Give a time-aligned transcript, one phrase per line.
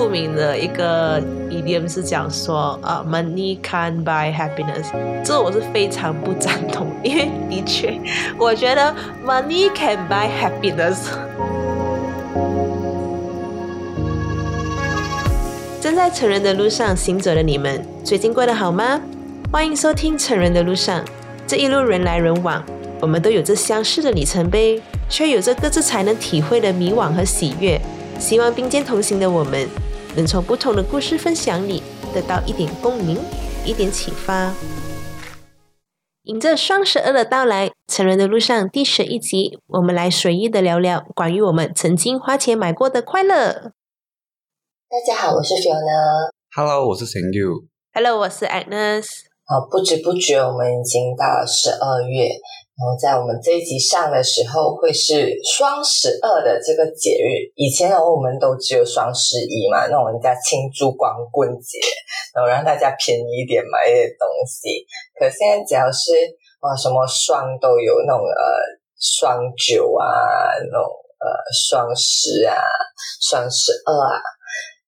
[0.00, 1.20] 出名的一个
[1.50, 4.86] idiom 是讲说啊，money can buy happiness，
[5.22, 8.00] 这我是非常不赞同，因为的确，
[8.38, 11.00] 我觉得 money can buy happiness。
[15.82, 18.98] 正在成人的路上行走的你们，最近过得好吗？
[19.52, 21.00] 欢迎收听《成人的路上》，
[21.46, 22.64] 这一路人来人往，
[23.02, 24.80] 我们都有着相似的里程碑，
[25.10, 27.78] 却有着各自才能体会的迷惘和喜悦。
[28.18, 29.66] 希望并肩同行的我们，
[30.16, 31.82] 能从不同的故事分享里
[32.12, 33.16] 得到一点共鸣，
[33.64, 34.52] 一点启发。
[36.24, 43.72] 迎着双十二的到来，成人的路上第十一集，我们来随意的聊聊关于我们曾经花钱买过的快乐。
[44.88, 46.30] 大家好，我是 Fiona。
[46.56, 47.68] Hello，我是 Thank you。
[47.94, 49.06] Hello，我是 Agnes。
[49.44, 52.28] 好，不知不觉我们已经到了十二月。
[52.80, 57.52] 然后在我们这一集上的时候，会是双十二的这个节日。
[57.54, 61.76] 以前的话，我们都只有双十一嘛，那我们家庆祝光棍节，
[62.34, 64.80] 然后让大家便宜一点买一点东西。
[65.12, 66.16] 可现在只要是
[66.64, 68.40] 啊什么双都有那种呃
[68.96, 70.88] 双九啊，那种
[71.20, 72.56] 呃双十啊，
[73.20, 74.24] 双十二啊，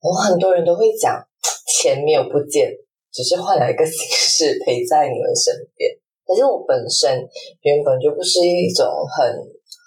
[0.01, 1.21] 然后很多人都会讲
[1.69, 2.73] 钱没有不见，
[3.13, 5.93] 只是换了一个形式陪在你们身边。
[6.27, 7.21] 可是我本身
[7.63, 9.27] 原本就不是一种很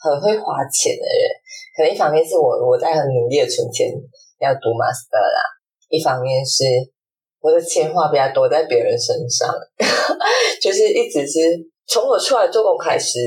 [0.03, 1.23] 很会花钱的人，
[1.75, 3.89] 可能一方面是我我在很努力的存钱
[4.39, 5.39] 要读 master 啦，
[5.89, 6.63] 一方面是
[7.41, 9.53] 我的钱花比较多在别人身上，
[10.61, 11.39] 就是一直是
[11.87, 13.17] 从我出来做工开始，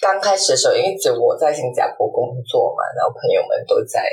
[0.00, 4.06] 刚开始的时候，因为只有我在新加坡工作嘛，然后朋友们都在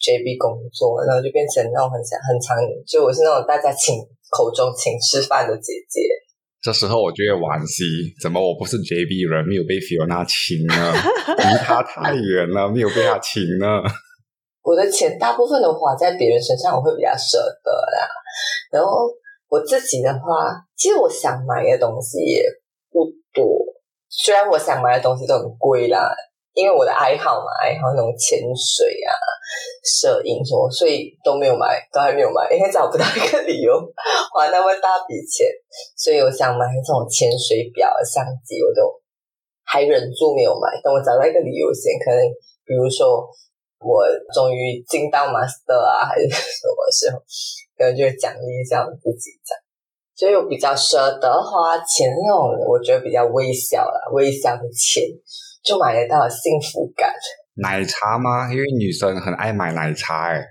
[0.00, 3.96] JB 工作，然后就变成那种很长很长，就我是那种大家请
[4.28, 6.00] 口中请吃饭的姐姐。
[6.62, 10.92] 这时候我就会惋惜，怎么我不是 JB 人，没有被 Fiona 请呢？
[11.38, 13.80] 离他太远了，没有被他请呢。
[14.60, 18.04] 我的钱大部分都花在别人身上，我会比较舍得啦。
[18.70, 19.08] 然后
[19.48, 22.44] 我自己的话，其实我想买的东西也
[22.92, 23.48] 不多，
[24.10, 26.12] 虽然我想买的东西都很贵啦。
[26.52, 29.14] 因为我的爱好嘛，爱好那种潜水啊、
[29.84, 33.78] 摄影什么，所以都没有买，都还没有买，因为找不到一个理由
[34.34, 35.46] 花那么大笔钱。
[35.96, 38.90] 所以我想买这种潜水表、相机，我都
[39.64, 40.74] 还忍住没有买。
[40.82, 42.18] 等我找到一个理由先，可能
[42.66, 43.30] 比如说
[43.78, 44.02] 我
[44.34, 47.22] 终于进到 master 啊，还是什么时候，
[47.78, 49.62] 可能就奖励一下我自己这样。
[50.16, 55.00] 所以我比较舍得花钱那种，我觉得比较微小啦，微小的钱。
[55.62, 57.12] 就买得到幸福感。
[57.56, 58.50] 奶茶吗？
[58.52, 60.44] 因为女生很爱买奶茶，哎。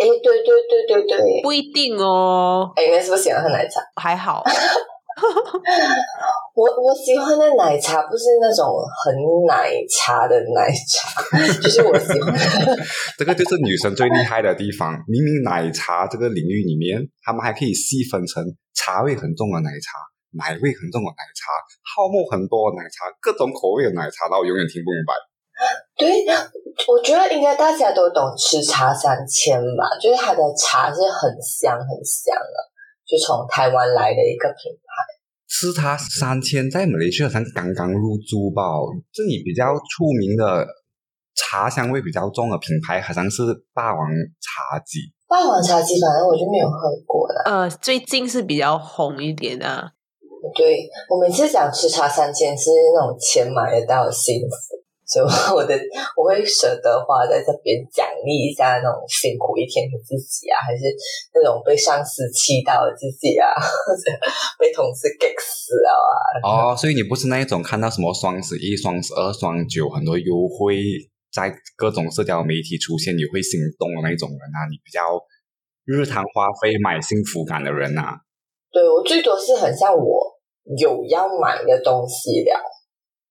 [0.00, 2.70] 哎，对对对对对，不一定哦。
[2.74, 3.80] 哎，你是不是喜欢喝奶茶？
[4.00, 4.42] 还好。
[6.54, 8.66] 我我喜欢的奶茶不是那种
[9.04, 9.14] 很
[9.46, 11.20] 奶茶的奶茶，
[11.60, 12.34] 就是我喜欢。
[13.18, 14.92] 这个就是女生最厉害的地方。
[15.06, 18.42] 明明奶茶这个领域里面，他们还可以细分成
[18.74, 19.98] 茶味很重的奶茶。
[20.32, 21.50] 奶味很重的奶茶，
[21.82, 25.12] 泡沫很多的奶茶，各种口味的奶茶，我永远听不明白。
[25.96, 26.08] 对，
[26.88, 32.56] 我觉得应该大家都懂吃茶三千吧，就是它的茶是很香很香的，
[33.04, 35.04] 就从台湾来的一个品牌。
[35.46, 38.62] 吃茶三千在马来西亚好像刚刚入驻吧，
[39.12, 40.66] 这里比较出名的
[41.34, 43.42] 茶香味比较重的品牌，好像是
[43.74, 44.08] 霸王
[44.40, 45.12] 茶姬。
[45.28, 47.42] 霸王茶姬，反正我就没有喝过了。
[47.44, 49.92] 呃，最近是比较红一点的。
[50.54, 54.54] 对我每次讲吃茶三千是那种钱买得到的幸福，
[55.06, 55.24] 所以
[55.54, 55.74] 我的
[56.16, 60.82] 我会舍得花在这边奖励一下那种辛苦一天的自己啊，还是
[61.34, 64.10] 那种被上司气到的自己啊，或 者
[64.58, 66.14] 被同事给死了啊。
[66.72, 70.78] 哦，所以你不是那一种看到什么双十一、双十二、双九很多优惠
[71.32, 74.66] 在各种社交媒体出现你会心动的那种人啊？
[74.70, 75.00] 你比较
[75.84, 78.22] 日常花费买幸福感的人啊？
[78.72, 80.39] 对我最多是很像我。
[80.76, 82.60] 有要买的东西了，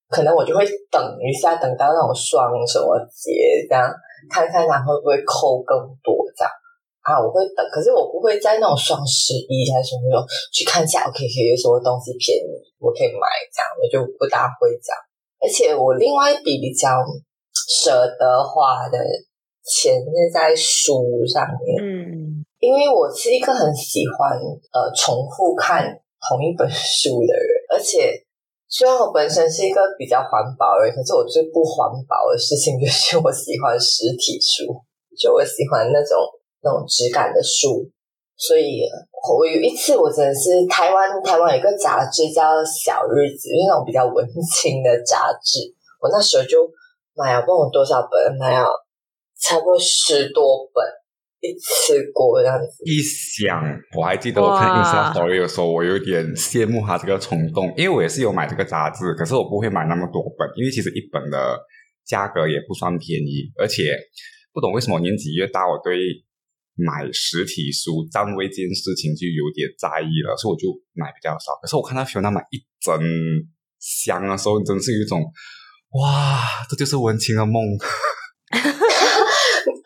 [0.09, 3.87] 可能我就会等一下，等到那种双什么节这样，
[4.29, 6.51] 看看它会不会扣更多这样
[7.01, 7.15] 啊？
[7.21, 14.99] 我会等，可是我不会在那种双十一还是什么时候去看一下，OK，可以有什么东西便宜，我可以买这样，我就不大会这样。
[15.39, 16.99] 而且我另外一笔比较
[17.53, 18.99] 舍得花的
[19.63, 24.35] 钱是在书上面，嗯，因为我是一个很喜欢
[24.73, 26.01] 呃重复看。
[26.27, 28.11] 同一本书的人，而且
[28.67, 34.75] 虽然我本身是一个比较环保的人，可是我最不环保的事情就是我喜欢实体书，
[35.17, 36.17] 就我喜欢那种
[36.61, 37.89] 那种质感的书。
[38.35, 38.87] 所以
[39.37, 44.25] 我有一次，我真的是台湾台湾有个杂志叫《小日子》，就是那种比较文
[44.55, 45.59] 青的杂志。
[45.99, 46.69] 我那时候就
[47.15, 48.69] 买了，问我多少本，买了
[49.41, 50.85] 差不多十多本。
[51.41, 52.83] 一次过这样子。
[52.85, 53.63] 一想，
[53.97, 61.57] 我还记得我看哇 Insta Story 的时候，我有点羡慕他这个冲动，因为我也是有买这个杂志，可是我不会买那么多本，因为其实一本的
[62.05, 63.95] 价格也不算便宜，而且
[64.51, 65.97] 不懂为什么年纪越大，我对
[66.75, 71.55] 买实体书占位这件事情就有点在意了，所以我就买比较少。
[71.61, 72.99] 可是我看到 Fiona 买一整
[73.79, 75.21] 箱的时候，真是有一种
[75.91, 77.63] 哇，这就是文青的梦。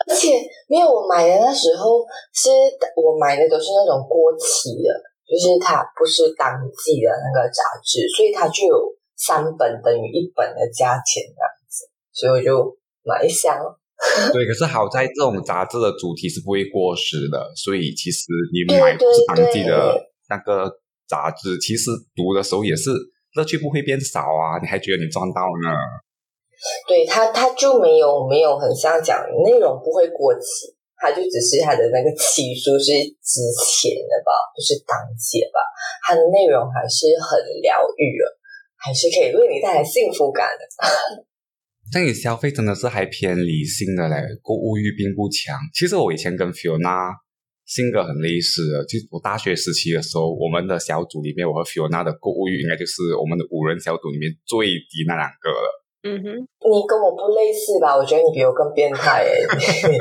[0.05, 0.27] 而且
[0.73, 2.01] 没有我买的那时候，
[2.33, 2.49] 是
[2.97, 4.89] 我买的都是那种过期的，
[5.21, 12.75] 就是它不是当季的那个杂志，所以它就有三本等于一本的价钱这样子，所以我就
[13.05, 13.53] 买一箱。
[14.33, 20.65] 对，可是好在这种杂志的主题是不会过时的，所以其实你对买不是当季的那个
[21.07, 22.89] 杂志，其实读的时候也是
[23.37, 25.69] 乐趣不会变少啊，你还觉得你赚到呢。
[26.88, 35.60] 对他，他就没有没有很像讲内容不会过期，他就只是他的那个期数是之前的吧，不是当季吧，
[36.07, 38.24] 它的内容还是很疗愈的，
[38.77, 40.63] 还是可以为你带来幸福感的。
[41.92, 45.60] 但你消费真的是还偏理性的嘞，购物欲并不强。
[45.75, 47.12] 其实我以前跟 Fiona
[47.68, 55.82] 性格很类似的，就我大学时期的时候，我们的小组里面，我和 Fiona 的购物欲应该就是我们的五人小组里面最低那两个了。
[56.03, 57.95] 嗯哼，你跟我不类似吧？
[57.95, 59.39] 我觉得你比我更变态诶，
[59.89, 59.97] 你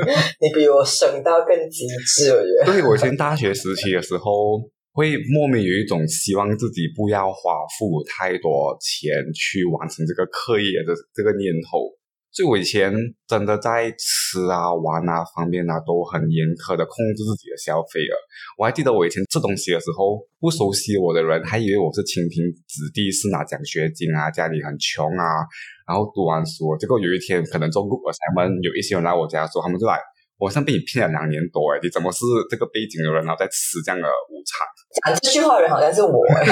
[0.47, 2.73] 你比我省到更极致，我觉得。
[2.73, 4.59] 对我以前大学时期的时候，
[4.91, 11.87] 会莫名有一种希望自己不要花付太多钱去完成这个课业的这个念头。
[12.35, 12.91] 所以我以前
[13.27, 18.17] 真的在吃啊、玩啊方面啊都很严苛的控制自己的消费了。
[18.57, 25.45] 我还记得我以前吃东西的时候，不熟悉我的人还以为我是清贫子弟，是拿奖学金啊，家里很穷啊，
[25.87, 29.99] 然后读完书，结果有一天可能做 group assignment，有一些人来我家说，他们就来，
[30.37, 34.65] 我好像被你骗了两年多哎，你怎么是这个背景的人，然后在吃这样的午餐？
[35.03, 36.45] 讲这句话的人好像是我哎。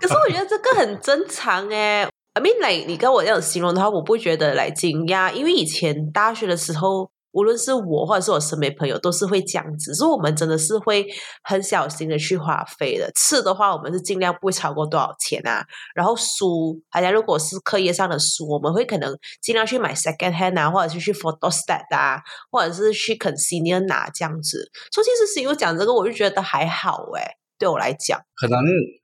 [0.00, 2.08] 可是我觉得这个很正常哎。
[2.32, 11.06] I mean，like 你跟我这样形容的话，我不会觉得来惊讶，因为以前大学的时候，无论是我或者是我身边朋友，都是会这样子，所以我们真的是会
[11.42, 13.10] 很小心的去花费的。
[13.14, 15.64] 吃的话，我们是尽量不会超过多少钱啊。
[15.94, 24.70] 然后书，好像如果是课业上的书，我们会可能尽量去买 second hand 啊，或者是去 photostat 啊，或者是去 consignor 拿这样子。
[24.92, 28.18] 所以其实是有讲这个，我就觉得还好诶，对我来讲。
[28.40, 28.58] 可能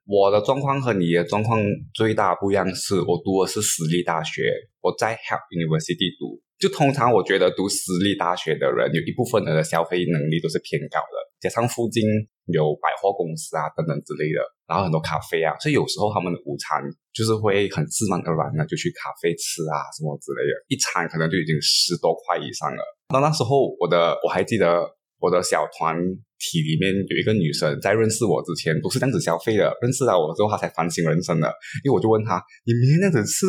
[0.06, 1.60] 我的状况和你的状况
[1.92, 4.48] 最大不一样，是我读的是私立大学，
[4.80, 6.40] 我在 Help University 读。
[6.56, 12.00] 就通常我觉得读私立大学的人，有一部分人的消费能力都是偏高的，加上附近
[12.48, 16.80] 有百货公司啊等等之类的，然后很多咖啡啊，所以有时候他们的午餐
[17.12, 22.80] 就是会很自然而然的就去咖啡吃啊什么之类的，一餐可能就已经十多块以上了。
[23.12, 24.80] 那那时候我的我还记得
[25.18, 25.96] 我的小团
[26.38, 31.48] 体里面有一个女生，在认识我之前不是这样子消费的，认识了我之后她才反省人生的，
[31.84, 33.46] 因为我就问她：“你明天这样子吃，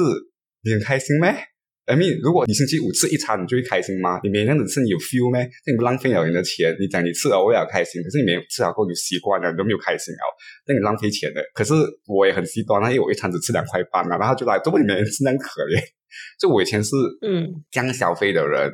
[0.64, 1.34] 你很开心咩？”
[1.88, 4.20] I mean，如果你星期五吃一餐，你就会开心吗？
[4.22, 5.40] 你每天这样子吃，你有 feel 吗？
[5.40, 6.76] 那你不浪费了你的钱？
[6.80, 10.20] 你讲你吃了我也开心，可是你没有吃了过后就习惯了，你都没有开心了，
[10.68, 11.40] 那你浪费钱的。
[11.56, 11.72] 可是
[12.08, 15.80] 我也很极端，因为我一餐只吃两块半嘛，然后就来，怎么你每天吃那样可怜？
[16.38, 16.92] 就我以前是
[17.24, 18.68] 嗯这样消费的人，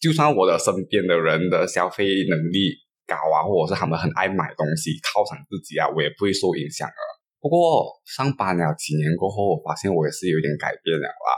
[0.00, 2.76] 就算我的身边的人的消费能力
[3.06, 6.94] 高啊，或者是他们很爱买东西犒赏自己啊，我也不会受影响的。
[7.40, 11.30] 不过上班了几年过后，我发现我也是有点改变了啦。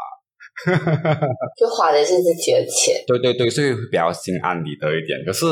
[1.56, 3.04] 就花的是自己的钱。
[3.06, 5.22] 对对对，所以比较心安理得一点。
[5.24, 5.46] 可是，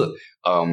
[0.49, 0.67] 嗯，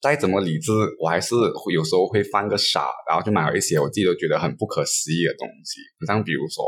[0.00, 5.80] 再怎么理智，我还是会有时候会犯个傻，然后就买了一些我自己都觉得很不可思议的东西。
[6.06, 6.64] 像比如说，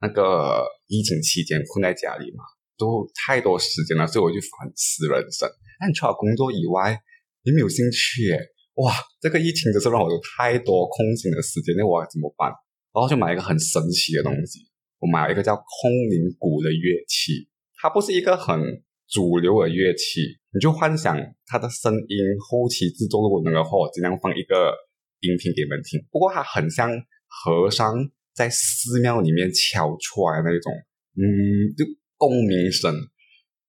[0.00, 2.44] 那个疫情期间困在家里嘛，
[2.76, 5.48] 都太多时间了，所以我就反思人生。
[5.80, 6.98] 那你除了工作以外，
[7.44, 8.38] 你没有兴趣耶？
[8.74, 12.50] 哇，这个疫情真是让我有太多空闲的时间，那我要怎么办？
[12.92, 14.60] 然后就买一个很神奇的东西。
[14.98, 18.58] 我买了一个叫空灵鼓的乐器，它不是一个很
[19.06, 20.22] 主流的乐器，
[20.54, 21.16] 你就幻想
[21.46, 24.72] 它的声音后期制作如果能的话，我尽量放一个
[25.20, 26.00] 音频给你们听。
[26.10, 26.90] 不过它很像
[27.26, 27.94] 和尚
[28.32, 30.72] 在寺庙里面敲出来的那种，
[31.20, 31.84] 嗯，就
[32.28, 32.94] 共鸣声，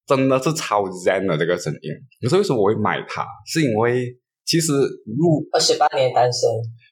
[0.08, 1.92] 真的是超 zen 的这个声音。
[2.22, 3.26] 可是为什么我会买它？
[3.46, 6.48] 是因为其实入二十八年单身，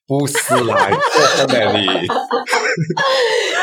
[0.05, 0.98] 不是来过
[1.38, 1.86] 分的你。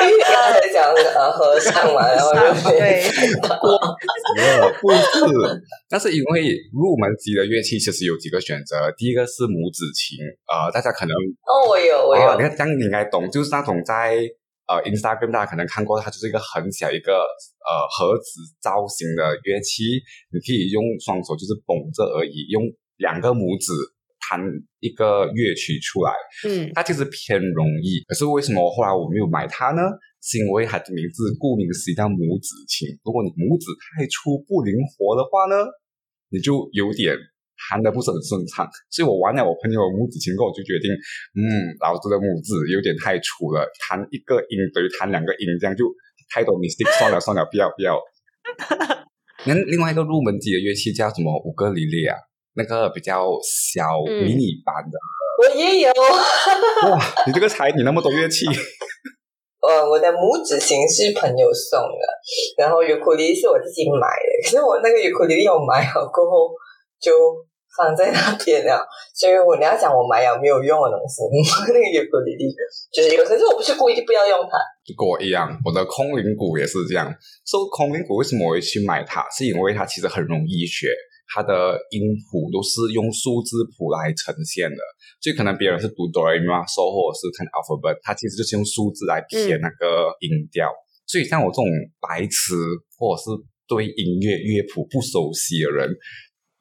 [0.00, 2.38] 因为刚才讲那个呃和尚嘛，然后就
[2.70, 3.02] 对
[4.38, 5.02] 呃，不是，
[5.88, 10.16] 但是因为入门级的乐器其实有几个选择，第一个是拇指琴，
[10.46, 11.12] 呃，大家可能
[11.44, 14.16] 哦，我有我有，你有，看这样你应该懂，就是那种在
[14.70, 17.26] 呃，Instagram 大家可能看过，它就是一个很小一个
[17.66, 19.98] 呃盒子造型的乐器，
[20.30, 22.62] 你可以用双手就是捧着而已，用
[22.98, 23.74] 两个拇指
[24.22, 24.38] 弹
[24.78, 26.14] 一个乐曲出来。
[26.46, 29.82] 嗯它其实偏容易，可是为什么后来我没有买它呢？
[30.22, 32.86] 是因为它的名字顾名思义叫拇指琴。
[33.02, 33.66] 如果你拇指
[33.98, 35.66] 太粗不灵活的话呢，
[36.30, 37.16] 你就有点
[37.68, 38.64] 弹的不是很顺畅。
[38.88, 40.88] 所以我玩了我朋友的拇指琴后，我就决定，
[41.36, 41.44] 嗯，
[41.84, 45.84] 老子的拇指有点太粗了，弹一个音等于弹两个音，这样就
[46.32, 47.98] 太多 mistake，算了算了，不要不要。
[49.48, 51.32] 那另外一个入门级的乐器叫什么？
[51.44, 52.16] 五个里里啊，
[52.54, 54.96] 那个比较小、嗯迷你版的。
[55.40, 55.88] 我也有。
[56.92, 58.44] 哇，你这个才你那么多乐器，
[59.64, 62.04] 呃，我的拇指琴是朋友送的，
[62.58, 64.28] 然后尤克里里是我自己买的。
[64.44, 66.52] 可是我那个尤克里里我买好过后
[67.00, 67.12] 就
[67.76, 68.82] 放在那边了，
[69.14, 71.22] 所以我你要讲我买了没有用的东西，
[71.72, 72.50] 那个尤克里里
[72.92, 74.58] 就是有，可是我不是故意不要用它。
[74.84, 77.06] 就跟我一样，我的空灵鼓也是这样。
[77.44, 79.24] 所以空灵鼓为什么我会去买它？
[79.30, 80.88] 是因为它其实很容易学，
[81.32, 84.82] 它的音谱都是用数字谱来呈现的。
[85.22, 90.68] 所以可能别人是读哆来咪发嗦，或者是看 alphabet，它其实就是用数字来填那个音调。
[91.06, 91.66] 所以像我这种
[92.00, 92.54] 白痴
[92.98, 93.30] 或者是
[93.68, 95.86] 对音乐乐谱不熟悉的人，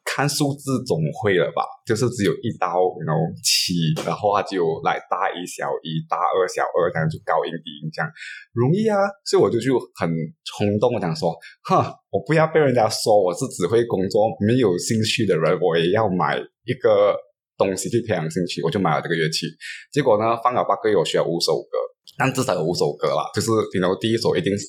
[0.10, 1.62] 看数字总会了吧？
[1.86, 8.10] 就是只有一到然后七，然后他就来大一小一、大二小二，这样就高音低音这样
[8.52, 8.98] 容易啊。
[9.24, 10.10] 所以我就就很
[10.44, 11.30] 冲动，我想说，
[11.70, 11.78] 哼，
[12.10, 17.16] 我不要被人家说我是只会工作没有兴趣的人，我也要买一个
[17.56, 19.46] 东西去培养兴趣，我就买了这个乐器。
[19.94, 21.89] 结果呢，放了八个月，我学了五首歌。
[22.20, 23.50] 但至少有五首歌啦，就是
[23.80, 24.68] 然后第一首一定是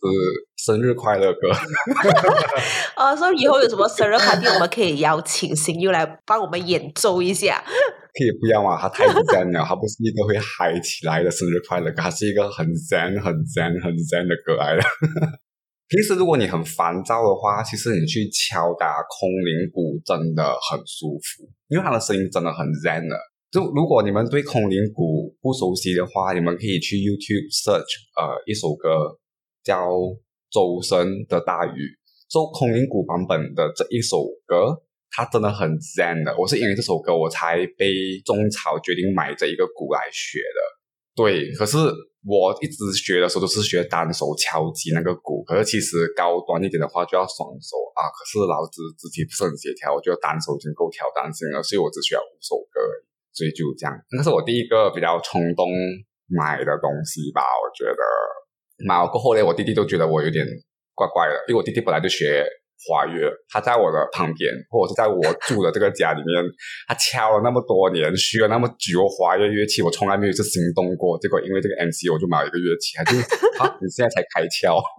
[0.57, 1.51] 生日快乐歌，
[2.97, 7.61] 哦，所以以后有什么生日 party，我们可以邀请新佑来帮我们演奏一下。
[8.13, 8.79] 可以不要嘛？
[8.81, 14.83] 它太 zen 了，它不是一个会嗨起来的生日快乐歌，它是一个很 zen、很 zen、很 zen 的歌来的。
[15.91, 23.17] 平时如果你很烦躁的话，其实你去敲打空灵鼓真的很舒服，因为它的声音真的很 zen 的。
[23.51, 27.83] 就如果你们对空灵鼓不熟悉的话，你们可以去 YouTube search
[28.15, 29.19] 呃一首歌
[29.65, 29.89] 叫
[30.51, 31.79] 《周深的大雨》，
[32.31, 34.79] 做空灵鼓版本的这一首歌，
[35.11, 36.31] 它真的很 zen 的。
[36.39, 40.59] 我是因为这首歌我才被种草决定买这一个鼓来学的。
[41.19, 41.75] 对，可是
[42.23, 48.07] 我一直学的时候都是学单手敲击那个鼓，可是其实高端一点的话就要双手啊。
[48.15, 53.10] 可是老子肢体不是很协调，我觉得单手已经够挑战性了，所以我只需要五首歌而已。
[53.33, 55.67] 所以就这样，那是我第一个比较冲动
[56.27, 57.43] 买的东西吧。
[57.43, 58.03] 我觉得
[58.87, 60.45] 买了过后呢，我弟弟都觉得我有点
[60.95, 62.45] 怪怪的，因为我弟弟本来就学
[62.87, 66.43] 华乐，他在我的旁边，或者是在我住的这个家里面，
[66.89, 71.19] 他敲了那么多年，学了那么久华乐乐器，我从来没有一次心动过。
[71.19, 73.17] 结果因为这个 MC，我就买了一个乐器，他就
[73.61, 74.81] 啊，你现在才开窍。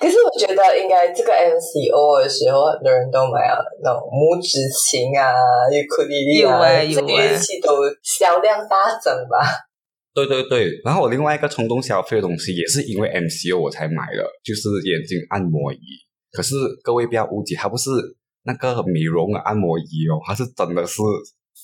[0.00, 5.32] 可是我觉得应该这个 MCO 的时候，很多人都买了那种拇指琴啊、
[5.70, 9.71] 尤克里里啊，有欸有这个乐器都销量大增吧。
[10.14, 15.78] 对对对，然后我另外一个冲动消费的东西，也是因为 MCO 我才买的，就是眼睛按摩仪。
[16.30, 17.90] 可是各位不要误解，它不是
[18.44, 21.00] 那个美容的按摩仪哦，它是真的是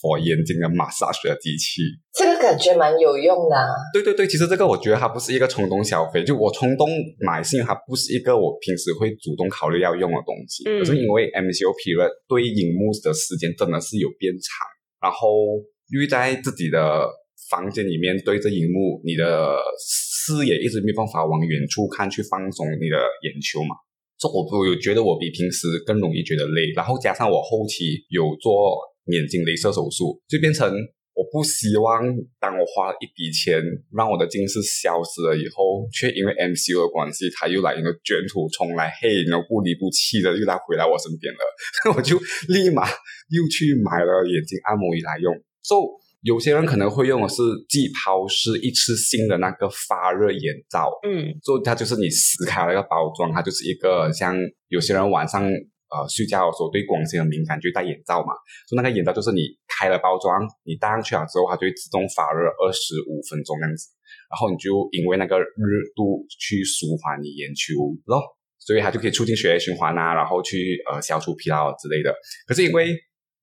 [0.01, 1.83] for 眼睛的 massage 的机器。
[2.13, 3.69] 这个感觉蛮有用的、啊。
[3.93, 6.89] 对对对，其实这个我觉得它不是一个冲动消费，就我冲动
[7.21, 14.67] 买是因为它不是一个我平时会主动考虑要用的东西，嗯可是因为 MCO period 对荧幕的时间真的是有变长，
[15.03, 15.61] 然后
[15.93, 17.09] 因为在自己的
[17.51, 23.75] 房间里面对着荧幕，你的视野一直没办法往远处看，去放松你的眼球嘛。
[24.19, 28.77] 所以我我有觉得我比平时更容易觉得累，然后加上我后期有做
[29.07, 30.67] 眼睛镭射手术，就变成
[31.15, 32.03] 我不希望
[32.39, 33.63] 当我花了一笔钱
[33.95, 41.41] 让我的近视消失了以后，却因为 MCU 的关系，他又来一个卷土重来，嘿，然后不离不弃的又来回来我身边了，
[41.83, 42.19] 所 以我就
[42.51, 42.91] 立马
[43.31, 45.31] 又去买了眼睛按摩仪来用。
[45.63, 45.79] So
[46.23, 54.35] 有些人可能会用的是即抛式一次性的那个发热眼罩，嗯就它就是你撕开那个包装，它就是一个像
[54.67, 58.35] 有些人晚上呃睡觉的时候对光线很敏感，就戴眼罩嘛。
[58.69, 63.87] 就那个眼罩就是你开了包装，你戴上去了之后，它就会自动发热二十五分钟这样子，
[64.27, 67.79] 然后你就因为那个热度去舒缓你眼球
[68.11, 68.19] 咯，
[68.59, 72.13] 所以它就可以促进血液循环啊，然后去呃消除疲劳之类的。
[72.45, 72.91] 可是因为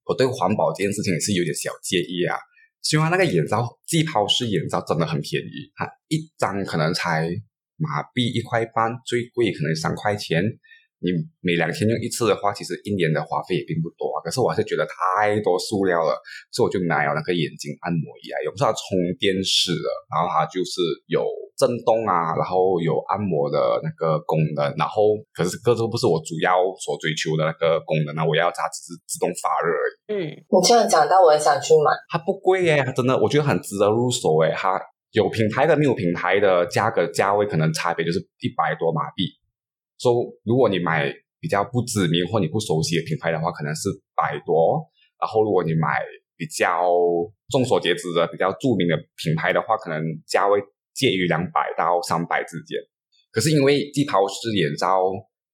[0.04, 2.36] 我对环保这件事情也是有点小介意啊。
[2.86, 7.28] 虽然那个眼罩即抛式眼罩真的很便宜，它一张可能才
[7.78, 10.44] 马币一块半，最贵可能三块钱。
[11.02, 11.10] 你
[11.42, 14.22] 每两天用一次的话，其实一年的花费也并不多啊。
[14.22, 16.14] 可是我还是觉得太多塑料了，
[16.54, 20.78] 所以我就买了那个眼睛按摩仪啊，也不是它充电式的，然后它就是
[21.10, 21.26] 有
[21.58, 29.95] 震动啊，然后有按摩的那个功能，然后可是这个都不是我主要所追求的那个功能啊，我要它只是自动发热而已。
[30.08, 31.92] 嗯，你这样讲到，我也想去买。
[32.10, 34.80] 它不贵耶，它真的我觉得很值得入手诶，它
[35.12, 39.26] 有品牌的没有品牌的价格价位可能差别就是一百多马币。
[39.98, 44.84] 说如果你买比较不知名或你不熟悉的品牌的话，可能是百多。
[45.20, 45.98] 然后如果你买
[46.38, 46.86] 比较
[47.50, 50.60] 众所皆知的比较著名的品牌的话，可能价位
[50.94, 52.78] 介于两百到三百之间。
[53.32, 55.02] 可是因为地抛式眼罩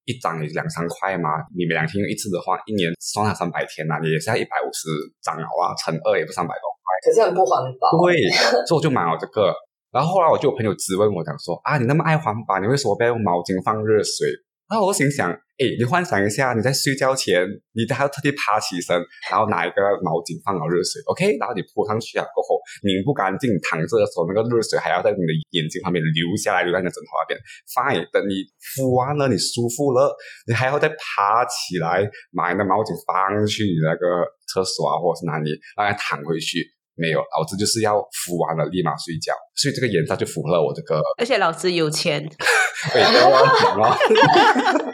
[0.06, 4.90] 一张也两三块嘛，你每两天用一次的话，一年算下三百天呐、你也是要一百五十
[5.22, 6.86] 张啊，哇，乘二也不三百多块。
[7.06, 7.98] 可是很不环保。
[8.06, 8.30] 对，
[8.66, 9.54] 所以我就买了这个。
[9.92, 14.28] 然后后来我就有朋友质问我讲说啊，你那么爱环保，你为什么不要用毛巾放热水？
[14.70, 15.30] 然后我心想，
[15.62, 17.46] 哎，你幻想一下，你在睡觉前，
[17.78, 18.98] 你还要特地爬起身，
[19.30, 27.38] 然后拿一个毛巾放好热水，OK，然后你铺上去啊，过后拧不干净，躺着的时候那个热水还要在你的眼睛旁边流下来，流在你的枕头那边。
[27.70, 28.42] Fine，等你
[28.74, 30.10] 敷完了，你舒服了，
[30.50, 33.14] 你还要再爬起来，把你的毛巾放
[33.46, 36.66] 去你那个厕所啊，或者是哪里，让它躺回去。
[36.98, 41.02] 没有，老子就是要敷完了立马睡觉，所以这个眼罩就符合了我这个。
[41.22, 42.22] 而且老子有钱，
[42.94, 44.91] 对，不要讲哦。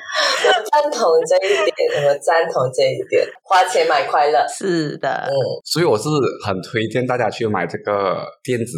[0.77, 4.45] 我赞同这一点，我赞同这一点，花钱买快乐。
[4.47, 5.33] 是的，嗯，
[5.65, 6.07] 所以我是
[6.45, 8.77] 很推荐大家去买这个电子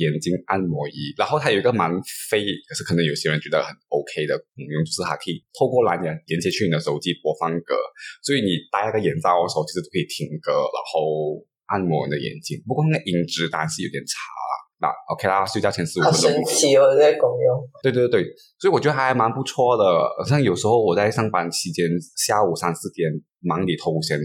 [0.00, 1.92] 眼睛按摩仪，然后它有一个蛮
[2.30, 7.76] 飞，可是可能有些人觉得很 OK 的功用，就是它可以透过蓝牙连接去你的手机播放歌，
[8.24, 12.56] 所以你戴那个眼罩的时候，其实都可以听歌，然后按摩你的眼睛。
[12.64, 14.52] 不过那个音质当然是有点差啦。
[14.78, 16.44] 那 OK 啦，睡觉前十五分钟神。
[16.44, 17.68] 奇哦，这个功用。
[17.82, 18.24] 对对对，
[18.58, 19.84] 所以我觉得还蛮不错的。
[20.28, 24.18] 像有时候我在上班期间，下午三四点忙里偷闲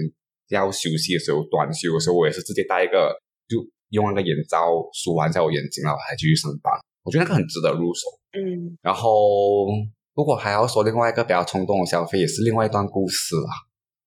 [0.49, 3.15] 要休息的时候，短休的时候，我也是直接戴一个，
[3.47, 3.57] 就
[3.91, 6.73] 用那个眼罩梳完在我眼睛，然后还继续上班。
[7.03, 8.01] 我觉得那个很值得入手。
[8.33, 9.67] 嗯，然后，
[10.15, 13.51] 如果还要说另外一个比较冲动的消费，也是另外一段故事啦。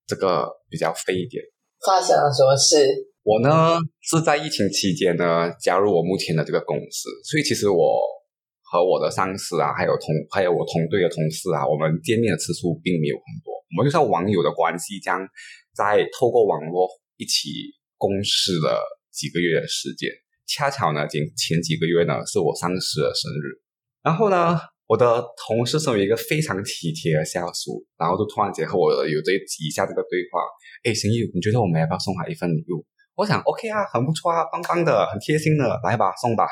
[0.06, 1.42] 这个比较费一点。
[1.86, 3.13] 发生了什么事？
[3.24, 7.98] 我呢是在疫情期间呢加入我目前的这个公司，所以其实我
[8.60, 15.26] 和我的上司啊，还有同还有我同队的同事啊，我们见面的次数并没有很多，我们就像网友的关系这样，
[15.74, 17.48] 在透过网络一起
[17.96, 18.78] 共事了
[19.10, 20.10] 几个月的时间。
[20.46, 23.56] 恰巧呢，前前几个月呢是我上司的生日，
[24.04, 30.44] 然后呢，我的同事身为一个非常体贴的下属，然后就突然间和我有这以下这个对话：，
[30.84, 32.84] 哎，邢宇，你觉得我们要不要送他一份礼物？
[33.16, 36.46] 我想 OK 啊，很不错啊，棒棒的，很贴心的，来吧，送吧。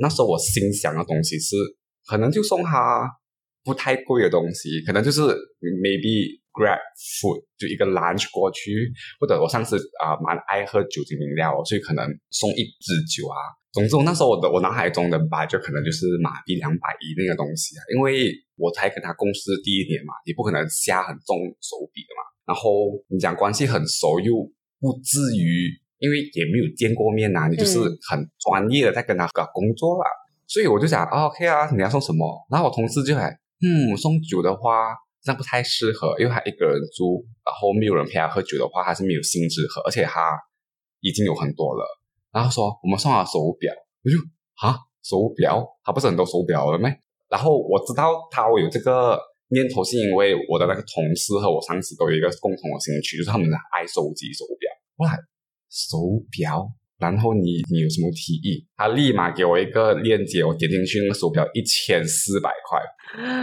[0.00, 1.54] 那时候我心想的东西是，
[2.06, 3.08] 可能就送他
[3.62, 5.20] 不太贵的东西，可能就是
[5.60, 6.78] maybe Grab
[7.18, 8.70] food 就一个 lunch 过去，
[9.20, 13.38] 或者我上次啊、蛮爱喝酒精饮料，所以可能送一支酒啊。
[13.72, 22.22] 总之，我那时候我的我脑海中的吧，就可能就是马币两百以内的东西啊，因为我才跟他共事第一年嘛，也不可能下很重手笔的嘛。
[22.46, 24.34] 然后你讲关系很熟，又
[24.78, 25.70] 不至于，
[26.04, 30.04] 因为也没有见过面呐、你就是嗯很专业的在跟他搞工作啦。
[30.46, 32.46] 所以我就想、啊、，OK 啊，你要送什么？
[32.50, 33.30] 然后我同事就还，
[33.64, 40.38] 嗯，送酒的话，这样不太适合，因为他一个人住，然后没有人陪他喝酒的话，他是没有兴致喝，而且他
[41.00, 41.82] 已经有很多了。
[42.30, 43.72] 然后说我们送他手表，
[44.04, 44.16] 我就
[44.60, 46.90] 啊，手表，他不是很多手表了吗？
[47.30, 54.68] 然后我知道他会有这个念头，是因为我的那个同事和我上司都有一个共同的兴趣，就是他们爱收集手表。
[54.98, 55.10] 哇，
[55.74, 55.98] 手
[56.30, 56.70] 表！
[57.02, 58.64] 然后你你有什么提议？
[58.76, 62.78] 他立马给我一个链接，我点进去，那个手表一千四百块。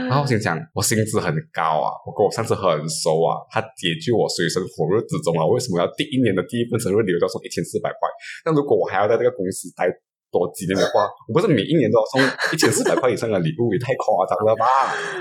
[0.07, 8.07] 然后我心想，我薪资很高啊，我跟我上司很熟啊，他解救我水深火热之中啊，为什么要第一年的第一份生日礼物要送一千四百块？
[8.47, 9.91] 那如果我还要在这个公司待
[10.31, 12.23] 多几年的话， 我不是每一年都要送
[12.55, 14.65] 一千四百块以上的礼物，也太夸张了吧？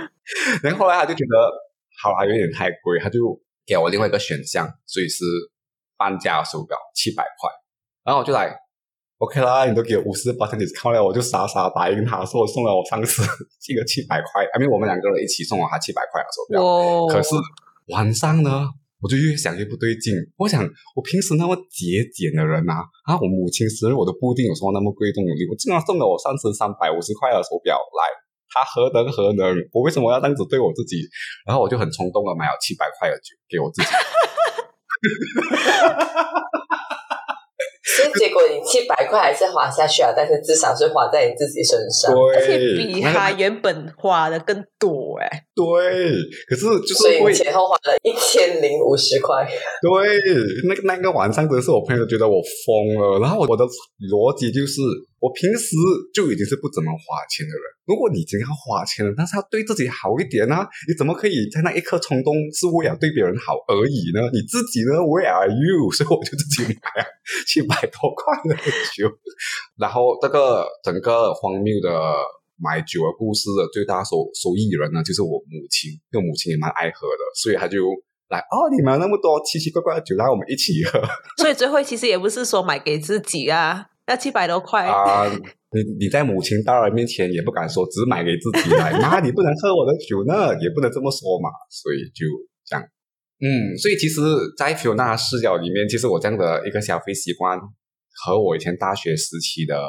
[0.62, 1.34] 然后后来他就觉得
[2.00, 3.18] 好啊，有点太贵，他就
[3.66, 5.26] 给我另外一个选项，所以是
[6.00, 7.50] 半价手表七百块，
[8.02, 8.56] 然后我就来。
[9.18, 13.20] OK 啦，你都给我五十八 discount 了，我就傻傻答应他，说我送了我上司
[13.68, 16.56] 一个七百块，I mean 我们两个人一起送了他七百块的手表。
[16.56, 17.36] 哦，可是
[17.92, 18.64] 晚上呢，
[18.96, 20.16] 我就越想越不对劲。
[20.40, 20.64] 我想，
[20.96, 28.00] 我平时那么节俭的人啊，啊，我母亲生日我都不一定有送那么贵重的礼物，竟然送了我上次三百五十块的手表来，
[28.48, 29.52] 他何德何能？
[29.76, 30.96] 我为什么要这样子对我自己？
[31.44, 33.92] 然后我就很冲动的买了七百块的酒给我自己。
[37.82, 42.14] 所以结果你七百块还是花下去啊，但是至少是花在你自己身上。
[42.14, 45.28] 而且对，比他原本花的更多哎。
[45.54, 46.12] 对，
[46.48, 49.44] 可是就所以是前后花了一千零五十块。
[49.46, 50.16] 对，
[50.68, 54.80] 那个那个晚上真的是我朋友觉得我疯了，然后我我的逻辑就是，
[55.20, 55.76] 我平时
[56.12, 64.24] 就已经是不怎么花钱的人，如果你已经要花钱了，但是要对自己好一点啊，你怎么可以在那一刻冲动是为了对别人好而已呢？
[64.32, 65.92] 你自己呢？Where are you？
[65.94, 67.06] 所以我就自己买了
[67.46, 68.56] 七百多块的
[68.96, 69.06] 酒，
[69.78, 71.90] 然后这个整个荒谬的。
[72.62, 77.78] 买酒的故事的最大受受益人呢，就是我母亲，因为母亲也蛮爱喝的，所以她就
[78.28, 81.00] 来哦，你买那么多奇奇怪怪的酒，来我们一起喝
[81.38, 84.86] 所以最后其实也不是说买给自己啊，要七百多块。
[84.86, 85.24] 啊！
[85.72, 92.26] 你你在母亲大人面前也不敢说，只买给自己买，妈，你不能喝我的酒呢，也不能这么说嘛，所以就
[92.66, 92.84] 这样。
[93.38, 94.20] 嗯，所以其实，
[94.58, 97.56] 在 Fiona 视角里面，其实我这样的一个消费习惯
[98.24, 99.80] 和我以前大学时期的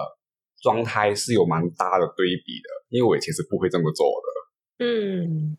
[0.62, 4.86] 状态是有蛮大的对比的，因为我以前是不会这么做的。
[4.86, 5.58] 嗯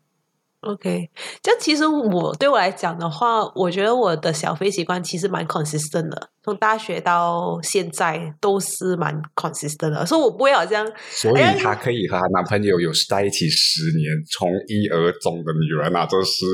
[0.63, 1.09] ，OK，
[1.41, 16.45] 这样其实我对我来讲的话，我觉得我的小费习惯其实蛮 consistent 的，从大学到现在都是蛮 consistent 的，所以我不会好像所以哎她可以和她男朋友有在一起十年，从一而终的女人啊，这是。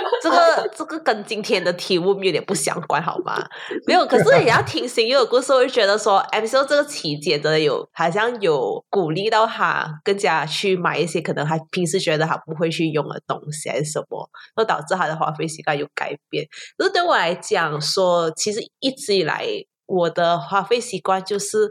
[0.22, 3.42] 这个这个跟今天的题目有点不相关，好吗？
[3.86, 16.46] 没有，可是也要听新有故事，我就觉得说 M C O 这个期间真的有好像有鼓励到他更加去买一些可能他平时觉得他不会去用的东西，还是什么，都导致他的花费习惯有改变。
[16.76, 19.46] 可是对我来讲说，其实一直以来。
[19.92, 21.68] 我的花费习惯就是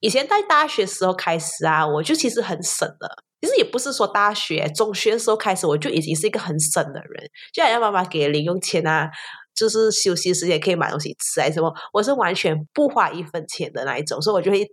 [0.00, 3.08] 以前在大学时候开始啊，我就其实很省的，
[3.40, 9.08] 其实也不是说大学、中学的时候开始，我就已经是一个很省的人，就好像妈妈给零用钱啊，
[9.54, 14.66] 就是休息时间可以买东西吃，啊什么，我是完全不花一分钱的那一种，所以我就会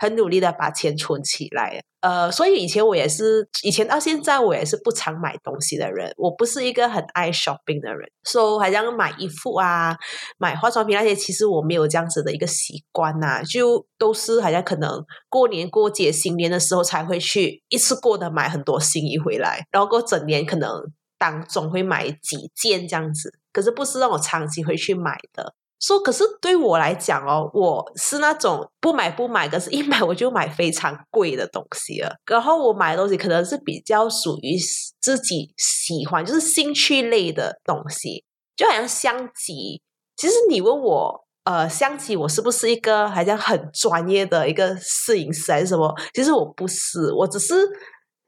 [0.00, 1.80] 很努力的把钱存起来。
[2.00, 9.94] 呃，所以以前我也是，以前到现在我也是不常买东西的人，我不是一个很爱 shopping 的人，所以好像买衣服啊、
[10.38, 20.70] 买化妆品那些，其实我没有这样子的一个习惯呐、就都是好像可能过年过节、新年的时候才会去一次过的买很多新衣回来，然后过整年可能
[21.18, 25.52] 当总会买几件这样子，可是不是让我长期会去买的。
[25.80, 32.14] 说，可是对我来讲哦，我是那种不买不买，可是一买我就买非常贵的东西了。
[32.26, 34.56] 然后我买的东西可能是比较属于
[35.00, 38.22] 自己喜欢，就是兴趣类的东西，
[38.54, 39.80] 就好像相机。
[40.16, 45.94] 其实你问我，呃，相机我是不是一个好像很专业的一个摄影师还是什么？
[46.12, 47.66] 其实我不是，我只是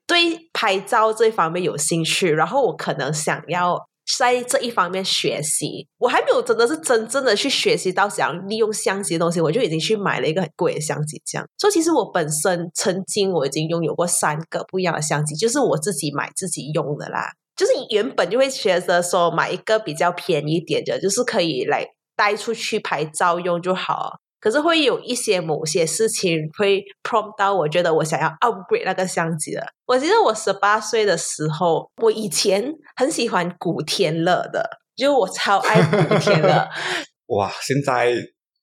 [0.06, 3.78] 对拍照这方面有兴趣，然后我可能想要
[4.18, 5.86] 在这一方面学习。
[5.98, 11.20] 我还没有真的是真正的去学习到想要利用相机的东西，我就已经去买了一个很贵的相机。
[11.24, 17.30] 这样，所以其实我本身曾经我已经拥有过三个不一样的相机，就是我自己买自己用的啦。
[17.54, 21.86] 就是原本就会觉得说买一个比较便宜一点的，就是可以来
[22.16, 24.18] 带出去拍照用就好。
[24.42, 29.64] 可是会有一些某些事情会 prompt 到我觉得我想要 upgrade 那个相机了。
[29.86, 36.68] 我记得我十八岁的时候，我以前很喜欢古天乐的，就我超 爱古天乐。
[37.28, 38.12] 哇，现在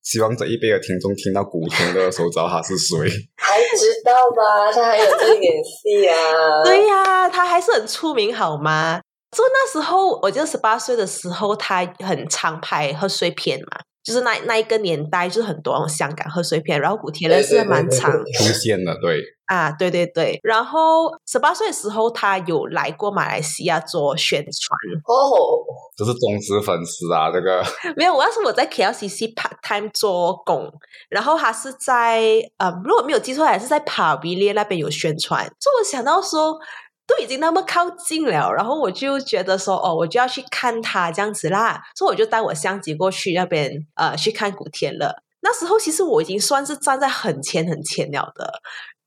[0.03, 2.97] 希望这一辈的听众听到古天乐的时候，知道他是谁。
[3.37, 4.71] 还知道吧？
[4.73, 6.15] 他还有在演戏啊。
[6.65, 8.99] 对呀、他还是很出名，好吗？
[9.31, 20.39] 就那时候，我记得十八岁的时候，他很常拍贺岁片嘛，就是那那一个年代，就是很多香港贺岁片，然后古天乐是蛮常对对对出现的，对，啊，对对对。
[20.43, 24.77] 然后十八岁的时候，他有来过马来西亚做宣传。
[25.05, 25.65] 哦，
[25.97, 27.63] 这是忠实粉丝啊，这个
[27.97, 30.71] 没有，我要是我在 KLCC part time 做工，
[31.09, 32.21] 然后他是在
[32.57, 35.43] 呃，如果没有记错，还是在帕维列那边有宣传。
[35.59, 36.57] 所以我想到说，
[37.09, 41.81] 都已经那么靠近了，然后我就觉得说，哦，我就要去看他这样子啦。
[41.95, 45.15] 所以我就带我相机过去那边呃去看古天乐。
[45.41, 48.61] 那时候其实我已经算是站在很前很前了的，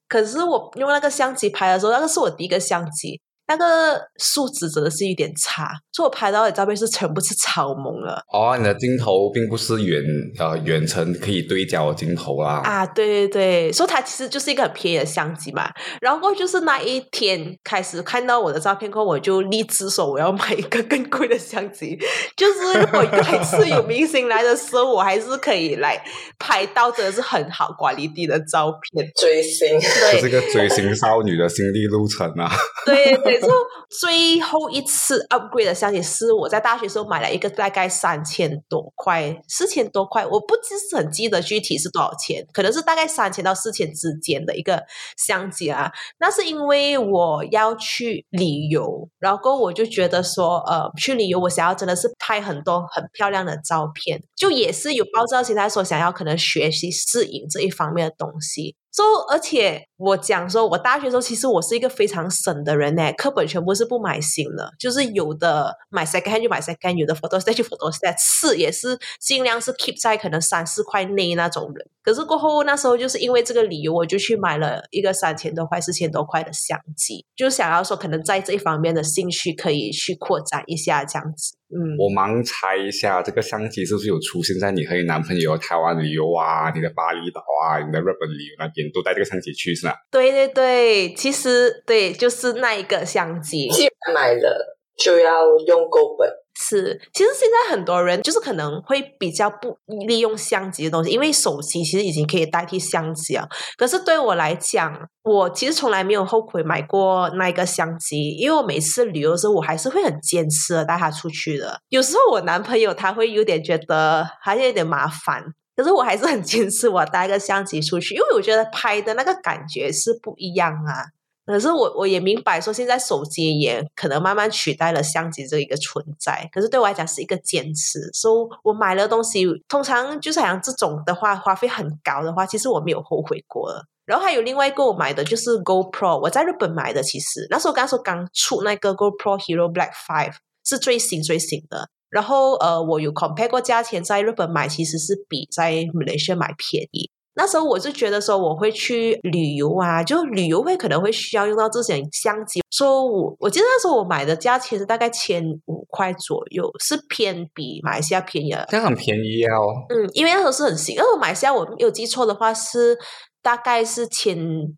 [0.09, 3.21] 可是我用那个相机拍的时候，那个是我第一个相机。
[3.47, 8.23] 那个素质真的是有点差，所以我拍到的照片是全部是超萌了。
[8.33, 10.03] 哦，你的镜头并不是远
[10.39, 12.63] 呃远程可以对焦的镜头啦。
[12.65, 15.71] 啊，对对对，所以它其实就是一个很便宜的相机嘛。
[16.01, 21.99] 然后就是那一天开始看到我的照片后，我就立志说我要买一个更贵的相机。
[22.37, 26.03] 就是如果每次有明星来的时候，我还是可以来
[26.39, 29.07] 拍到真的是很好管理地的照片。
[29.21, 29.79] 追星。
[29.81, 32.51] 这是对，个追星少女的心理路程啊！
[32.87, 33.49] 对对，就
[33.91, 44.83] 最后一次 upgrade 的相机是我在大学时候买了一个大概三千多块、四千多块，我不只是很记得具体是多少钱，可能是大概三千到四千之间的一个
[45.17, 45.91] 相机啊。
[46.19, 58.77] 那是因为我要去旅游，然后我就觉得说，呃，去旅游我想要真的是拍很多很漂亮的照片，就也是有抱着心态说想要可能学习摄影这一方面的东西。
[58.93, 71.87] So, 而且我讲说，我大学时候其实我是一个非常省的人呢，课本全部是不买新的，就是有的买 second 就买 second 有的 photo set 就 photo set，次也是尽量是 keep 在可能三四块内那种人。
[72.03, 81.55] 可是过后那时候就是因为这个理由，我就去买了一个三千多块、四千多块的相机，就想要说可能在这一方面的兴趣可以去扩展一下这样子。
[81.75, 89.97] 嗯，我盲猜一下，这个相机是不是有出现在你和你男朋友台湾旅游啊、你的巴厘岛啊、你的日本旅游那边，都带这个相机去是吧？
[90.11, 93.69] 对对对，其实对，就是那一个相机。
[93.71, 96.29] 既然买了，就要用够本。
[96.55, 103.49] 是，其实现在很多人就是可能会比较不利用相机的东西，因为手机其实已经可以代替相机了。
[103.77, 111.81] 可是对我来讲，我其实从来没有后悔买过那一个相机，因为我每次旅游的时候，我还是会很坚持的带它出去的。
[111.89, 115.43] 有时候我男朋友他会有点觉得还是有点麻烦，
[115.75, 121.07] 可是我还是很坚持我带个相机出去，因为我觉得拍的那个感觉是不一样啊。
[121.53, 126.49] 可是我我也明白说，现在手机也可能慢慢取代了相机这一个存在。
[126.53, 133.85] 可是对我来讲是一个坚持，所以我买了东西，通常就是好像这种的话，花费很高的话，其实我没有后悔过了。
[134.05, 140.35] 然后还有另外一个我买的就是 GoPro，我在日本买的，其实那时候刚说刚出那个 GoPro Hero Black Five
[140.65, 141.89] 是最新最新的。
[142.11, 147.11] 然后呃，我有 compare 过价钱，在日本买其实是比在 Malaysia 买便宜。
[147.35, 152.61] 那时候我就觉得说我会去旅游啊，就旅游会可能会需要用到这些相机。
[152.71, 158.67] 说我我记得那时候我买的价钱是大概千五块左右，是偏比马来西亚便宜了。
[158.69, 159.87] 这样很便宜哦。
[159.89, 162.99] 嗯，因为那时候是很新，因为马来西亚我没有记错的话是
[163.43, 164.37] 大概是千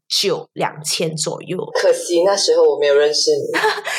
[0.08, 1.58] 九两千左右。
[1.80, 3.46] 可惜那时候我没有认识你，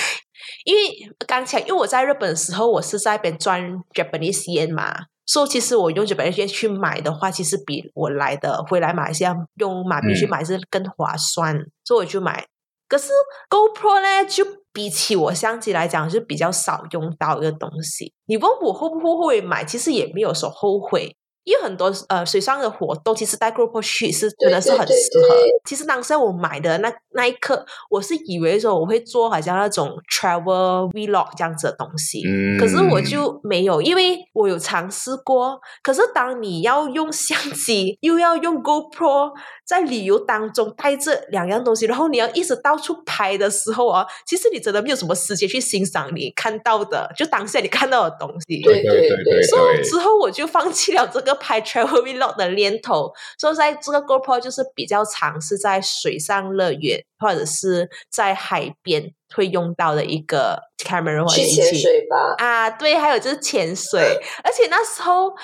[0.72, 0.92] 因为
[1.28, 3.62] 刚才因为我在日本的时候，我是在边赚
[3.94, 4.94] Japanese yen 嘛。
[5.26, 12.46] 说其实我用九百元去买的话，其实比我来的回来马来西亚用马币去买是更划算，所以我就买。
[12.88, 13.10] 可是
[13.50, 18.14] GoPro 呢，就比起我相机来讲，就比较少用到一个东西。
[18.28, 21.16] 你问我后不后悔买，其实也没有说后悔。
[21.46, 25.36] 因为很多呃水上的活动，其实带 GoPro 去是真的是很适合。
[25.64, 32.22] 其实当时我买的那那一刻，我是以为说我会做好像那种 travel vlog 这样子的东西，
[32.60, 35.60] 可是我就没有，因为我有尝试过。
[35.82, 39.32] 可是当你要用相机，又要用 GoPro，
[39.66, 48.62] 在旅游当中带这两样东西，然后你要一直到处拍的时候啊，其实你真的没有什么时间去欣赏你看到的，就当下你看到的东西。
[48.62, 51.36] 对对对，所以之后我就放弃了这个。
[51.46, 62.36] 拍 travel vlog 的念头，所以在这个 GoPro 就是比较常是在水上乐园或者是在海边会用到的一个 camera 去潜水吧。
[62.38, 65.36] 啊，对，还有就是潜水，而且那时候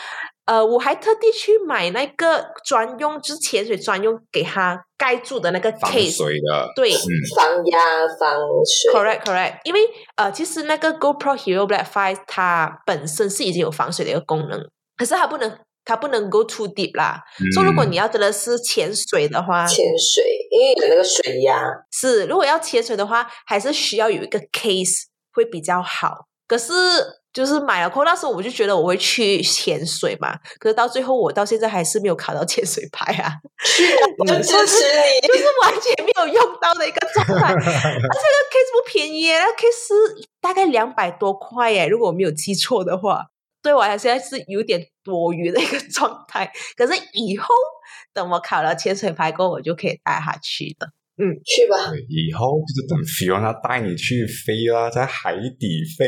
[0.46, 6.92] 呃，我还特地去买那个专用，就是潜水专用，给它盖住的那个 case 水的，对，
[7.36, 7.80] 防压
[8.20, 8.92] 防水。
[8.94, 9.60] Correct, correct。
[9.64, 9.80] 因为
[10.16, 14.60] 呃，其实那个 GoPro Hero Black Five 它本身是已经有防水的一个功能，
[14.98, 15.60] 可是它不能。
[15.84, 17.24] 它不能 go too deep 啦，
[17.56, 21.60] 所以如果你要真的是潜水的话，潜水因为有那个水压
[21.92, 26.28] 是，如果要潜水的话，还是需要有一个 case 会比较好。
[26.48, 26.72] 可是
[27.34, 33.34] 就是买了后，那时候我就觉得我会去潜水嘛，可是到最后我到现在还是没有考到潜水牌啊，
[34.20, 37.54] 我 支持你，就是完全没有用到的一个状态。
[37.54, 43.28] 而且那 case 不便宜，那 case 大概两百多块耶，如果我没有记错的话。
[43.64, 47.46] 对我来现在是有点多余的一个状态，可是以后
[48.12, 50.88] 等我考了潜水牌过，我就可以带他去的。
[51.22, 51.78] 嗯，去吧。
[52.10, 56.08] 以后就是等 Fiona 带你去飞啦，在海底飞。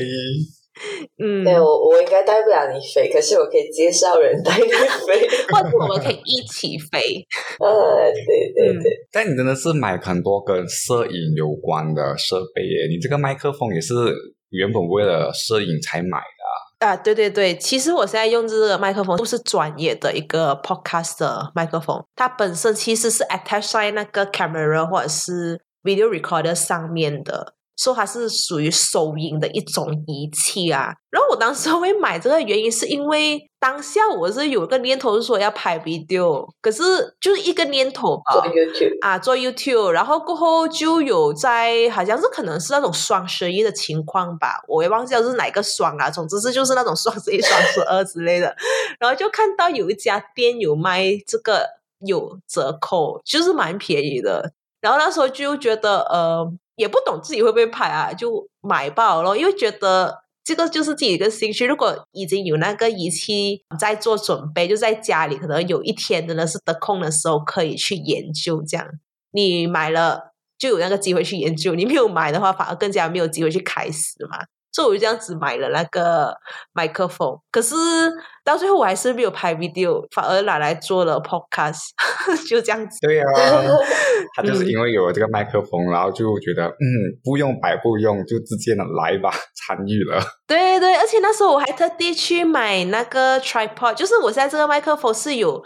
[1.23, 7.23] 嗯，对我我应该带不了你飞，可是我可以介绍人带你飞， 或者我们可以一起飞。
[7.59, 8.91] 呃，对对对。
[9.11, 13.93] 但你真的是买很多跟摄影有关的设备耶，你这个麦克风也是
[14.49, 16.85] 原本为了摄影才买的。
[16.87, 27.53] 啊，对对对，其实我现在用这个麦克风不是专业的一个 podcast 的麦克风，它本身其实是 attach 在那个 camera 或者是 video recorder 上面的。
[27.77, 30.93] 说它是属于收音的一种仪器啊。
[31.09, 36.81] 然后我当时会买这个原因是因为当下我是有一个念头是说要拍 video，可是
[37.21, 38.33] 就是一个念头吧。
[38.33, 48.55] 做 YouTube 啊，做 YouTube，然后过后就有在，好像是可能是那种双十一的情况吧，我也忘记了是哪个双啊，总之是就是那种双十一、双十二之类的，
[48.99, 51.67] 然后就看到有一家店有卖这个
[52.05, 60.23] 有折扣，就是蛮便宜的，然后那时候就觉得呃，也不懂自己会不会拍啊，就买爆了，因为觉得。
[60.45, 61.65] 这个就是自己一个兴趣。
[61.65, 68.61] 如果已经有那个仪器在做准备，就在家里，可能有一天真的是得空的时候，可以去研究。
[68.67, 68.85] 这样，
[69.31, 74.37] 你买了就有那个机会去研究；你没有买的话，反而更加没有机会去开始嘛。
[74.73, 76.35] 所以我就这样子买了那个
[76.73, 77.75] 麦克风，可是
[78.43, 81.89] 到最后我还是没有拍 video，反而拿来做了 podcast，
[82.49, 82.97] 就这样子。
[83.01, 83.25] 对啊、
[84.35, 86.83] 他就是因为有了这个麦克风，然后就觉得嗯，
[87.23, 90.19] 不用白不用，就直接的来吧，参与了。
[90.47, 95.63] 对对，而且那时候我还特地去买那个 tripod，就是我现在这个麦克风是有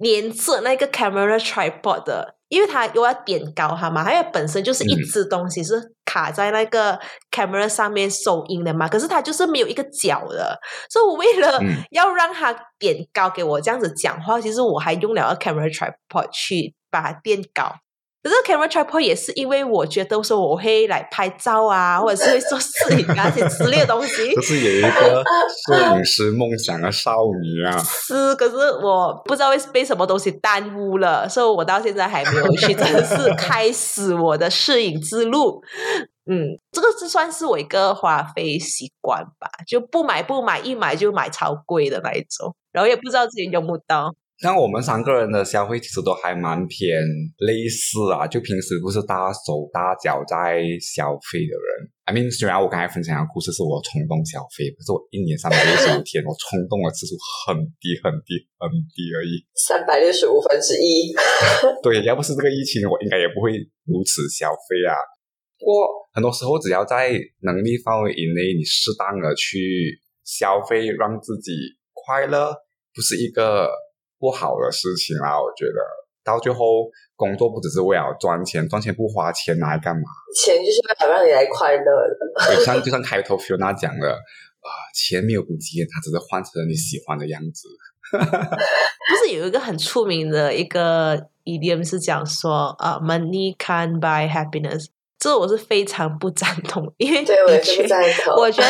[0.00, 6.98] 连着那个 camera tripod 的，因为它又要点高它嘛，还有本身就是一只东西是卡在那个
[7.30, 10.58] camera 上面收音的嘛，可是它就是没有一个脚的，
[10.88, 17.76] 所以我为了嗯要让它点高给我这样子讲话，其实我还用了个 camera tripod 去把它垫高。
[18.22, 24.42] 可是 camera tripod 也是因为我觉得说我会来拍照啊， 或者是会做摄影啊这些之类的东西就。
[24.42, 25.24] 是有一个
[25.66, 35.62] 摄影师梦想的少女啊，是，可是我不知道会被什么东西耽误了，所以我到现在还没有去正式开始我的摄影之路。
[36.30, 44.14] 嗯，这个是算是我一个花费习惯吧，就不买不买，一买就买超贵的那一种，然后也不知道自己用不到。
[44.40, 46.96] 像我们三个人的消费其实都还蛮偏
[47.44, 51.68] 类似啊，就平时不是大手大脚在消费的人。
[52.08, 57.12] I mean，虽然我刚才分享的故事是我冲动消费，可是我一年三百六十五天，我冲动的次数
[57.44, 57.52] 很
[57.84, 58.64] 低很低很
[58.96, 59.44] 低而已。
[59.68, 61.12] 三百六十五分之一。
[61.84, 63.52] 对，要不是这个疫情，我应该也不会
[63.84, 64.96] 如此消费啊。
[65.60, 65.84] 不过
[66.16, 67.12] 很多时候，只要在
[67.44, 71.52] 能力范围以内，你适当的去消费，让自己
[71.92, 72.56] 快乐，
[72.96, 73.68] 不是一个
[74.20, 75.40] 不好的事情啦。
[75.40, 75.80] 我觉得
[76.22, 80.02] 到最后，工作不只是为了赚钱，赚钱不花钱拿来干嘛？
[80.36, 82.54] 钱就是为了让你来快乐的。
[82.54, 87.68] 就像就像开头 Fiona 讲的，啊、钱没有不见，它只是换成了你喜欢的样子。
[88.12, 94.86] 不是有一个很出名的一个 idiom 是讲说，呃，money can buy happiness。
[95.18, 98.34] 这我是非常不赞同，因为对，我是不确，赞同。
[98.36, 98.68] 我觉得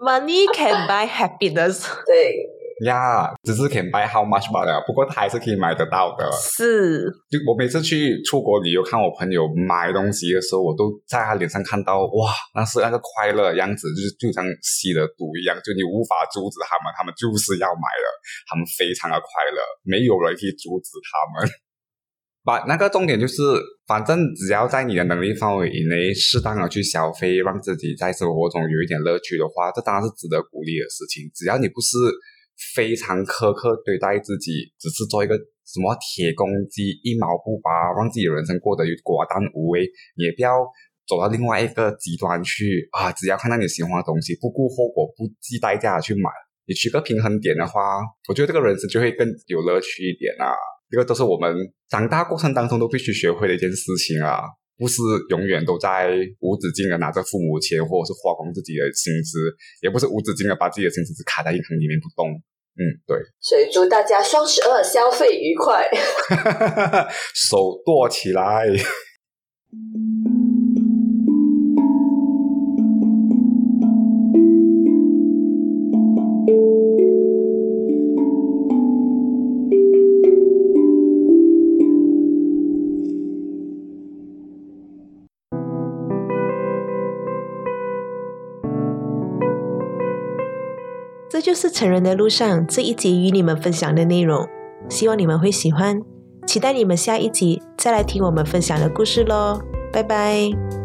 [0.00, 2.44] money can buy happiness 对，
[2.84, 6.30] 呀、只是 can buy how much 罢了，不过它还是可以买得到的。
[6.32, 18.06] 是就我每次去出国旅游，看我朋友买东西的时候，我都在他脸上看到哇，那是那个快乐的样子，就是就像吸了毒一样，就你无法阻止他们，他们就是要买了，
[18.48, 21.50] 他们非常的快乐，没有人可以阻止他们。
[22.44, 23.40] 把那个重点就是，
[23.86, 31.30] 反正只要在你的能力范围以内，适当的去消费，让自己在生活中有一点乐趣的话，这当然是值得鼓励的事情。
[31.36, 31.96] 只要你不是
[32.74, 40.62] 非常苛刻对待自己，只是做一个什么铁公鸡，一毛不拔，让自己人生过得寡淡无味，也不要
[41.06, 43.10] 走到另外一个极端去啊！
[43.12, 46.30] 只要看到你喜欢的东西，不顾后果、不计代价的去买，
[46.66, 50.54] 你取个平衡点的话，我觉得这个人生就会更有乐趣一点啊！
[50.90, 51.56] 这个都是我们
[51.88, 54.44] 长大过程当中都必须学会的一件事情啊，
[54.76, 59.38] 不是永远都在无止境的拿着父母钱，或者是花光自己的薪资，
[59.80, 62.42] 也不是无止境的把自己的薪资卡在银行里面不动。
[62.74, 65.88] 嗯，对，所以祝大家双十二消费愉快。
[67.34, 68.66] 手剁起来。
[91.42, 94.48] 就是成人的路上这一集与你们分享的内容，
[94.88, 96.00] 希望你们会喜欢，
[96.46, 99.60] 期待你们下一集再来听我们分享的故事喽，
[99.92, 100.81] 拜拜。